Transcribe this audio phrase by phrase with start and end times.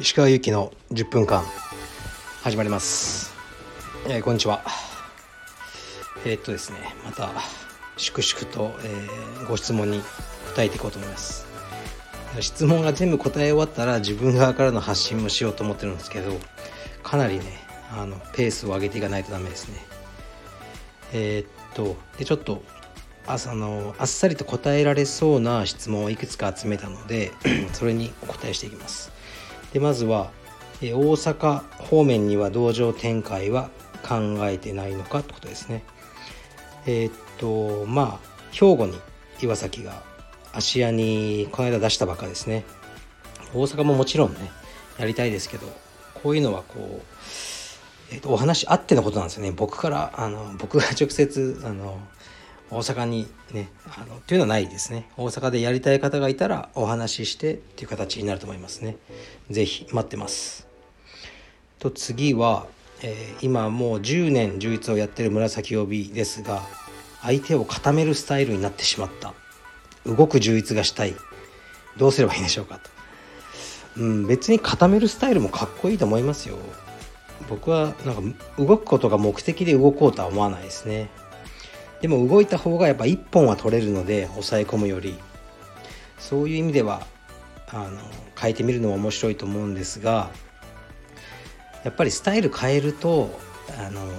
[0.00, 1.44] 石川由紀の10分間
[2.42, 3.32] 始まります、
[4.08, 4.64] えー、こんにちは。
[6.24, 7.30] えー、っとですねまた
[7.96, 10.02] 粛々と、えー、ご質問に
[10.52, 11.46] 答えていこうと思います。
[12.40, 16.32] 質問が全部答え終わったら自分側からの発信もしようと思ってるんですけど
[17.04, 17.44] かなりね
[17.92, 19.86] あのペースを上げていかないとダメですね。
[21.12, 21.46] えー、っ
[21.78, 22.62] とでちょっと
[23.26, 27.30] あのあっさりと答えられそうな質問をいくつか集めたので
[27.72, 29.12] それにお答えしていきます。
[29.72, 30.30] でまずは、
[30.80, 33.68] え大阪方面には道場展開は
[34.02, 35.84] 考えてないのかってことですね。
[36.86, 38.98] えー、っとまあ兵庫に
[39.42, 40.02] 岩崎が
[40.54, 42.64] 芦屋にこの間出したばっかですね。
[43.54, 44.50] 大阪ももちろんね
[44.98, 45.66] やりたいですけど
[46.14, 47.02] こういうのはこう、
[48.10, 49.52] えー、とお話あってのことなんですよね。
[49.52, 51.98] 僕からあの僕が直接あの
[52.70, 55.08] 大阪にねあのっていうのはないですね。
[55.16, 58.96] 大阪でやりたい方がいたらお話ししてっていう形になると思いますね。
[59.50, 60.66] 是非待ってます。
[61.78, 62.66] と次は、
[63.02, 66.62] えー、今もう10年充実をやってる紫帯ですが
[67.22, 69.34] 相手を固めるスタイルになってしまった。
[70.06, 71.14] 動く充実がしたい。
[71.98, 72.90] どうすればいいでしょうかと、
[73.98, 76.56] うん、別に固めるスタイルもかっこいいと思いますよ。
[77.48, 81.08] 僕はなんか動くことが目的で動こうとは思わないですね。
[82.00, 85.18] でも動いた方がやっぱ1本は取れるので抑え込むより
[86.18, 87.02] そういう意味では
[87.68, 87.98] あの
[88.38, 90.30] 変えてみるのも面白いと思うんですが
[91.84, 93.30] やっぱりスタイル変えると
[93.78, 94.12] あのね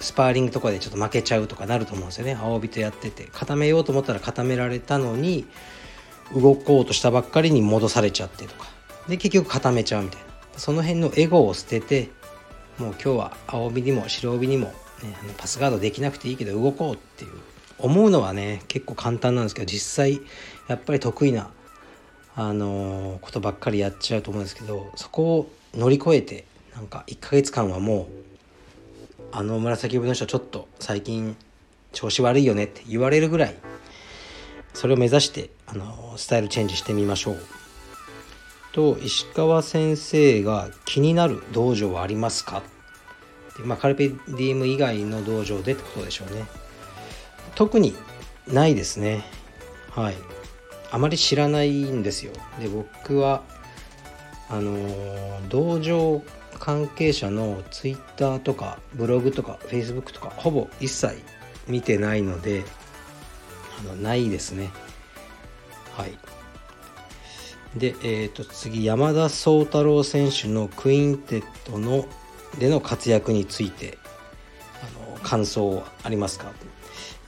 [0.00, 2.36] スパーリングとかでちょっと負けちゃうとかなると思うんですよね。
[2.38, 5.46] 青帯とやってて固めようと思ったら固められたのに
[6.34, 8.66] 動こうとしたばっかりに戻されちゃってとか。
[9.08, 10.26] で結局固めちゃうみたいな。
[10.56, 12.10] その辺のエゴを捨てて
[12.82, 14.66] もう今日は青帯にも白帯にも、
[15.02, 17.30] ね、あのパスガードできなくていいけど動こうっていう。
[17.82, 20.20] 思うのはね結構簡単なんですけど実際
[20.68, 21.50] やっぱり得意な
[22.34, 26.44] あのー、ことばっかりやっちゃうと思うんですけどそこを乗り越えて
[26.74, 28.06] なんか1ヶ月間はもう
[29.32, 31.36] あの紫帯の人ちょっと最近
[31.92, 33.54] 調子悪いよねって言われるぐらい
[34.72, 37.61] それを目指してあのスタイルチェンジしてみましょう。
[38.72, 42.62] と石川先生が気になる道場はありますか？
[43.58, 46.46] で、まあ、カルペディエム以外の道場でってことでしょうね。
[47.54, 47.94] 特に
[48.48, 49.24] ないですね。
[49.90, 50.14] はい。
[50.90, 52.32] あまり知らないんですよ。
[52.60, 53.42] で僕は
[54.48, 54.78] あの
[55.48, 56.22] 道場
[56.58, 61.22] 関係者のツイッターとかブログとかフェイスブックとかほぼ一切
[61.66, 62.64] 見てないので
[63.80, 64.70] あのないですね。
[65.96, 66.18] はい。
[67.76, 72.06] でえ、ー、と次山田宗太郎選手のクインテッドの
[72.58, 73.96] での活躍について
[74.82, 76.52] あの感想ありますか？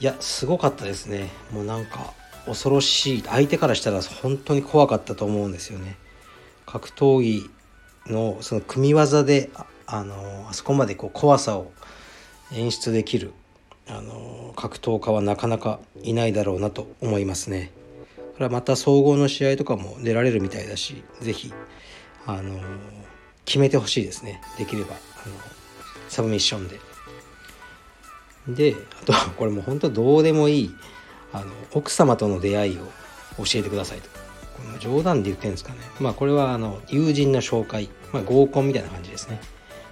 [0.00, 1.30] いやすごかったですね。
[1.50, 2.12] もうなんか
[2.44, 3.22] 恐ろしい。
[3.22, 5.96] 相手からしたら本当に怖かったと思うんですよね。
[6.66, 7.48] 格闘技
[8.06, 9.50] のその組み技で
[9.86, 11.72] あのあそこまでこう怖さを
[12.52, 13.32] 演出できる
[13.88, 17.70] あの格闘家はなかなかいないだろうなと思いますね。
[18.34, 21.52] これはまた総合の試合とかも出られるみたいだし是非
[22.26, 22.60] あの
[23.44, 25.34] 決めてほしいですねできればあの
[26.08, 26.80] サブミッションで。
[28.48, 30.70] であと これもう本当どうでもいい
[31.32, 32.84] あの奥様との出会いを
[33.38, 34.08] 教えてくださいと。
[34.80, 35.78] 冗談で言ってるんですかね。
[35.98, 39.40] まあこれはあの友人の紹介、まあ、合コンみたいな感じですね。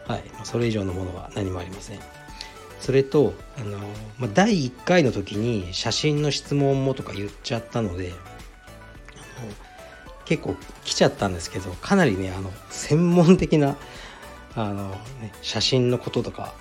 [0.06, 0.24] はい。
[0.44, 1.98] それ以上のものは何もありません。
[2.80, 3.78] それと、あの、
[4.18, 8.12] まあ、第1回の時に写真の質問もとか言っちゃったので、
[10.24, 13.76] 結構来ちゃったんですけど、かなりね、あの、専門的な、
[14.54, 16.54] あの、ね、写真のこととか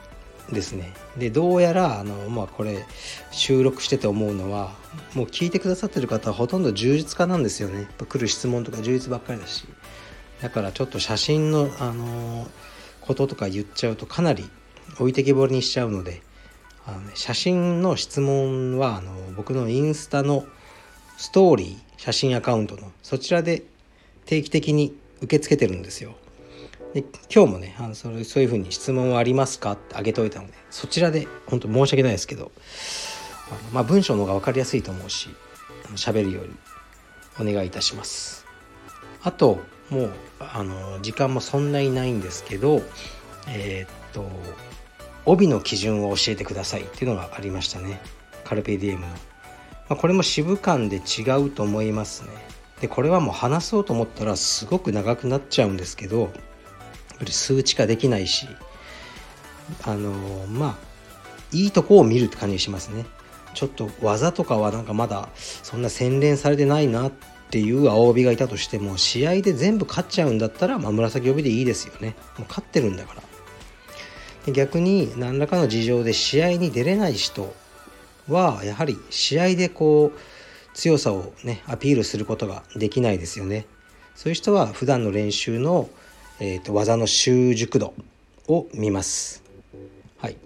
[0.52, 0.94] ですね。
[1.18, 2.86] でどうやらあの、まあ、これ
[3.32, 4.72] 収録してて思うのは
[5.14, 7.88] もう聞いてくださってる方はほとんど充実家なんですよね。
[7.98, 9.66] 来る質問とか充実ばっかりだし。
[10.42, 12.48] だからちょっと写真の、あの
[13.02, 14.50] こととか言っちゃうとかなり
[15.00, 16.22] 置いてけぼりにしちゃうので
[16.86, 20.46] あの、ね、写真の質問はあの僕のインスタの
[21.18, 23.62] ストーリー写真アカウントのそちらで
[24.26, 26.16] 定期的に受け付けてるんですよ。
[26.96, 27.02] で
[27.34, 32.52] 今日もねあのそれそういうふうに質問はありますかってあげといたのでそちらで本当申し訳ないですけど
[33.52, 35.30] あの、まあ、文章の方が分かりやすいと思うし
[35.96, 36.48] 喋るよう
[37.44, 38.48] にお願いいたします。
[39.22, 39.60] あと
[39.92, 42.82] もうあの時間もそんなにないんですけど
[43.48, 44.28] えー、っと
[45.26, 48.02] 帯の基準を教えてくださいっていうのがありましたね。
[48.44, 49.08] カルペディエムの、
[49.92, 52.30] まあ、これも支部間で違うと思いますね。
[52.80, 56.32] でこれはもう話そうと思ったらすごく長くなっちゃうんですけどやっ
[57.20, 58.48] ぱり数値化できないし
[59.84, 60.14] あの
[60.48, 60.76] まあ
[61.52, 63.06] いいとこを見るって感じしますね。
[63.54, 67.12] ちょっと技とかはなんかまだそんな洗練されてないなっ
[67.50, 72.16] ていう青帯がいたとしても試合で全部勝っちゃうんだったら、まあ、紫帯でいいですよね。
[72.38, 73.16] もう勝ってるんだか
[74.46, 74.54] ら。
[74.54, 77.54] 逆に何らかの事情で試合に出れない人
[78.32, 80.20] はやはり試合でこう
[80.74, 83.66] 強さをねアピールすることができないですよね。
[84.16, 85.90] そういう人は普段の練習の、
[86.40, 87.94] えーと、技の習熟度
[88.48, 89.44] を見ます。
[90.18, 90.38] はい。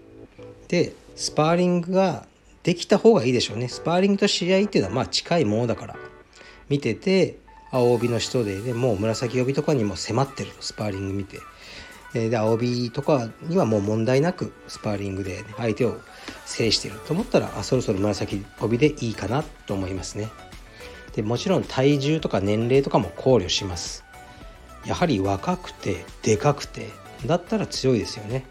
[0.67, 2.25] でスパーリングが
[2.63, 3.67] できた方がいいでしょうね。
[3.67, 5.95] スパーリングと試合っていうのはまあ近いものだから。
[6.69, 7.37] 見てて
[7.71, 11.39] 青帯の人ででもう紫帯とかにも迫ってるスパーリング見て。
[12.15, 16.00] えで青帯とかにはもう問題なくスパーリングで、相手を
[16.45, 20.29] 制していると思ったらあそろそろ紫帯でいいかなと思いますね。
[21.13, 24.06] でもちろん体重とか年齢とかも考慮します。
[24.85, 26.89] やはり若くてでかくて
[27.25, 28.45] だったら強いですよね。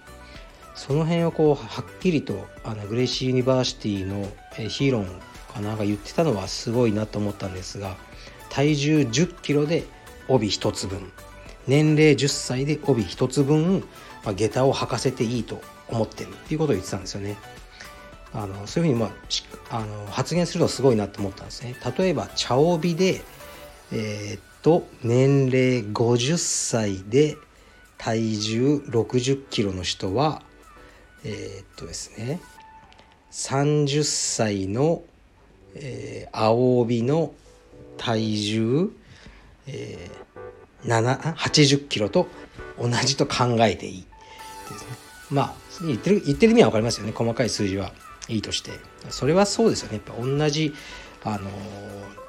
[0.75, 4.27] その辺をこうはっきりとあのグレイシー・ユニバーシティの
[4.69, 5.07] ヒーロン
[5.53, 7.97] かなが言ってたのはすごいなと思ったんですが
[8.51, 9.85] 体重1 0キロで
[10.29, 11.13] 帯1つ分。
[11.67, 13.81] 年齢10歳で帯1つ分、
[14.25, 17.37] まあ、下駄を履かせていいと思ってるっていうことを言ってたんですよね。
[18.33, 19.15] あのそういうふうに、ま
[19.71, 21.77] あ、あの発言するのはすごいなと思ったんですね。
[21.97, 23.23] 例えば茶帯で、
[23.93, 27.37] えー、っと年齢50歳で
[27.97, 30.43] 体重60キロの人は
[31.25, 32.41] えー、っとですね
[33.31, 35.03] 30歳の、
[35.75, 37.33] えー、青帯の
[37.97, 38.91] 体重、
[39.67, 40.34] えー、
[40.85, 42.29] 80キロと
[42.79, 44.05] 同じと考えていい。
[45.31, 47.13] まあ言ってる言ってる意味は分かりますよね。
[47.15, 47.93] 細かい数字は。
[48.29, 48.71] いいとして。
[49.11, 50.01] それはそうですよね。
[50.07, 50.75] やっぱ同じ
[51.25, 51.51] あの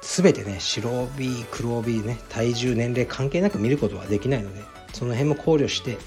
[0.02, 4.62] 全てね白帯黒帯ね体重年齢関係なく見ることはできないので
[4.92, 5.98] その辺も考慮して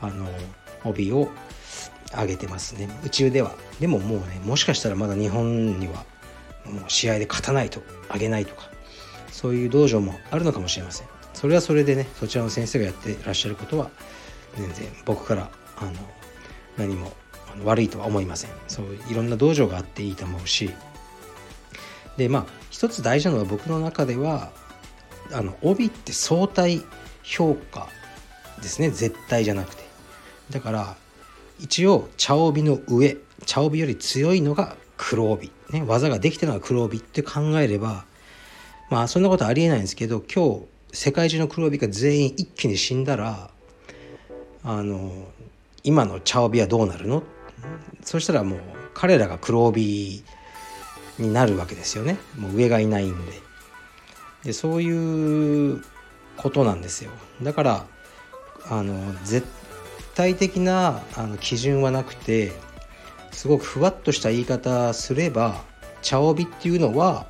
[0.00, 0.26] あの
[0.84, 1.30] 帯を
[2.16, 2.88] 上げてますね。
[3.04, 3.54] 宇宙では。
[3.80, 6.04] でももうねもしかしたらまだ日本には
[6.64, 7.82] もう試合で勝たないと
[8.12, 8.70] 上げないとか
[9.30, 11.08] そういう道場もあるのかもしれません。
[11.44, 13.90] それはそれでねそちらの先生がやってらっしゃることは
[14.56, 15.92] 全然僕からあの
[16.78, 17.12] 何も
[17.66, 18.50] 悪いとは思いません。
[18.66, 20.70] そういろんな道場があっていいと思うし。
[22.16, 24.52] でまあ一つ大事なのは僕の中では
[25.32, 26.82] あの帯って相対
[27.22, 27.90] 評価
[28.62, 28.88] ですね。
[28.88, 29.82] 絶対じゃなくて。
[30.48, 30.96] だから
[31.60, 38.06] 一応茶帯の上茶帯より強いのが黒帯、ね、技ができてるのが黒帯って考えれば
[38.88, 43.50] まあそんなことありえないんですけど今日世界中の黒帯が全員一気に死んだら
[44.62, 45.10] あの
[45.82, 47.24] 今の茶帯はどうなるの？
[48.04, 48.60] そしたらもう
[48.94, 50.22] 彼らが黒帯
[51.18, 52.16] になるわけですよね。
[52.38, 53.32] もう上がいないんで。
[54.44, 55.82] でそういう
[56.36, 57.10] ことなんですよ。
[57.42, 57.86] だから
[58.70, 59.46] あの絶
[60.14, 62.52] 対的なあの基準はなくて
[63.32, 65.64] すごくふわっとした言い方すれば
[66.02, 67.26] 茶帯っていうのは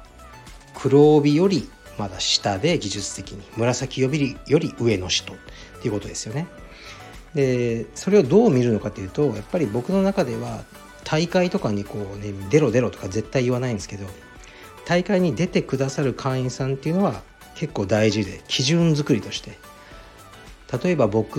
[0.74, 5.36] 黒帯よりまだ下で技術的に紫帯より上の人っ
[5.80, 6.46] ていうことですよね。
[7.34, 10.64] でそれをどう見るのかというとやっぱり僕の中では
[11.02, 14.06] 大会とかにこうね出ろ出ろとか絶対言わないんですけど
[14.86, 17.22] 大会に出てくださる会員さんっていうのは
[17.54, 19.58] 結構大事で基準作りとして
[20.82, 21.36] 例えば僕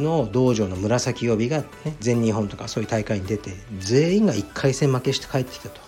[0.00, 1.66] の道場の紫帯が、ね、
[2.00, 5.80] 全日本とかそういう大会に出て全員が1回戦負けして帰ってきたと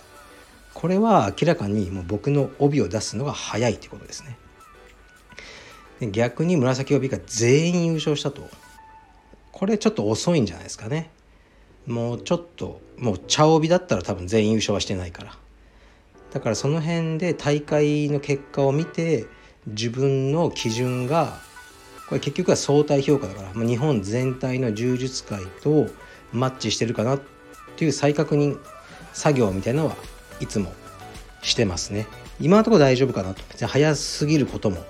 [0.83, 4.37] これは明らかにもう僕の帯を出すのが早いってことですね。
[6.01, 8.49] で逆に紫帯が全員優勝したと。
[9.53, 11.09] これちょっと遅いんじゃないですかね。
[11.87, 15.37] もうちょっともう茶帯だったら多分全員優勝はしてないから。
[16.33, 19.25] だからその辺で大会の結果を見て
[19.65, 21.39] 自分の基準が
[22.09, 25.87] これ結局は相対評価だから、ま、日本全体の柔術界と
[26.33, 27.21] マッチしてるかなっ
[27.77, 28.59] ていう再確認
[29.13, 29.95] 作業みたいなのは
[30.43, 30.73] いつも
[31.41, 32.05] してますね。
[32.39, 33.41] 今のところ大丈夫かなと。
[33.49, 34.83] 別に早すぎることも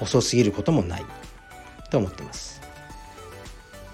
[0.00, 1.04] 遅すぎることもない。
[1.90, 2.60] と思ってます。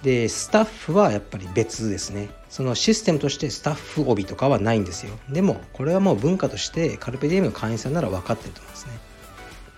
[0.03, 2.31] でスタッフはやっぱり別ですね。
[2.49, 5.19] そのシステムとしてスタッフ帯とかはないんですよ。
[5.29, 8.93] でもこれはもう文化としてカルペディエムの会員さんなら分かってると思いますね。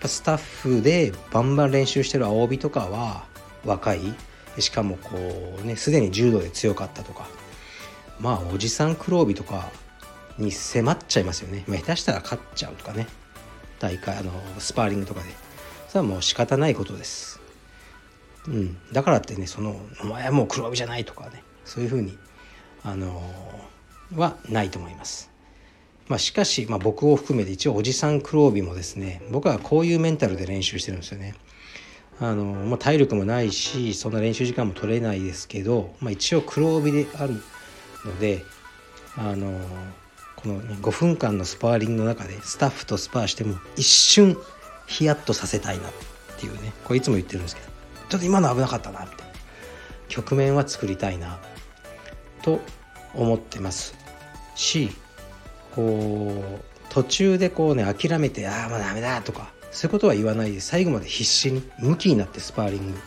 [0.05, 3.25] スタッフでバンバン練習してる青帯とかは
[3.65, 4.13] 若い。
[4.59, 5.17] しかもこ
[5.61, 7.27] うねすでに柔道で強かったとか。
[8.19, 9.69] まあおじさん黒帯とか
[10.37, 13.07] に迫っちゃいますよね、まあ、下手したら勝っちゃうとかね。
[13.79, 15.29] 大会あのスパーリングとかで。
[15.87, 17.39] それはもう仕方ないことです。
[18.47, 21.43] うん、だからってねその「お前はもう黒帯じゃない」とかね。
[21.65, 22.17] そういうふうに
[22.83, 25.31] あのー、はないと思います。
[26.07, 31.35] まあ、しかし、まあ、僕を含めて一応おじさん黒帯もですね僕はこういうメンタルで練習してるんですよね。
[32.19, 37.33] あのまあ、体力もないしそんな練習時間も取れないですけど、まあ、一応黒帯である
[38.05, 38.43] ので
[39.17, 39.57] あのこ
[40.47, 44.37] の、5分間のスパーリングの中でスタッフとスパーしても一瞬
[44.87, 45.91] ヒヤッとさせたいなっ
[46.39, 46.73] ていうね。
[46.83, 47.67] これいつも言ってるんですけど
[48.09, 49.33] ちょっと今の危なかったなみたいな
[50.07, 51.39] 局面は作りたいな
[52.41, 52.59] と
[53.13, 53.95] 思ってます。
[54.55, 54.89] し
[55.73, 62.97] こう途中でこうね諦めてああもうダメだとかそういうことは言わないで最後まで必死に向きになってスパーリング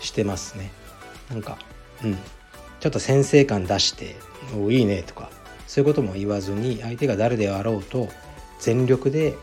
[0.00, 0.70] してますね。
[1.30, 1.58] なんか
[2.02, 2.18] うん。
[2.80, 4.16] ちょっと先制感出して
[4.56, 5.30] 「おいいね」とか
[5.70, 8.08] そういうことも言わずに相手が誰であろうと
[8.58, 9.36] 全力で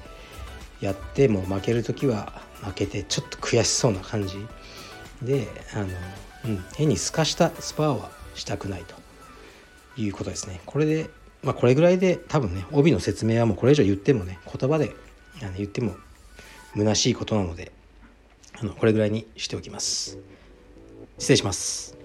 [0.81, 4.35] やっても負ける時は負けてちょっと悔しそうな感じ
[5.21, 5.87] であの、
[6.43, 8.95] うん、変にすかしたスパーはしたくないと
[10.01, 10.59] いうことですね。
[10.65, 11.09] これで
[11.43, 14.97] まあこれぐらいで多分ね帯の説明はもうこれ以上言ってもね言葉で
[15.55, 15.95] 言っても
[16.75, 17.71] 虚しいことなので
[18.59, 20.17] あのこれぐらいにしておきます。
[21.19, 21.96] 失礼します。